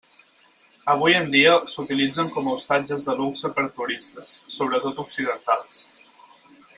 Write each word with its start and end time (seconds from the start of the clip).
Avui 0.93 1.17
en 1.17 1.27
dia 1.35 1.51
s'utilitzen 1.73 2.31
com 2.37 2.49
a 2.49 2.55
hostatges 2.57 3.07
de 3.11 3.15
luxe 3.21 3.51
per 3.59 3.65
a 3.67 3.73
turistes, 3.81 4.33
sobretot 4.59 5.03
occidentals. 5.09 5.83